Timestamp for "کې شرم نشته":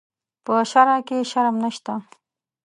1.07-1.93